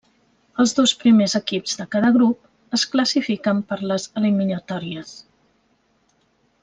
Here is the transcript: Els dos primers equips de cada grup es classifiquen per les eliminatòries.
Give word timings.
Els 0.61 0.71
dos 0.77 0.93
primers 1.01 1.35
equips 1.39 1.77
de 1.81 1.85
cada 1.95 2.09
grup 2.15 2.79
es 2.79 2.87
classifiquen 2.95 3.61
per 3.73 3.79
les 3.93 4.09
eliminatòries. 4.23 5.13